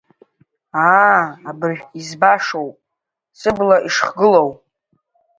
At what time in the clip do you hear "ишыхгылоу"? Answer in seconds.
3.87-4.49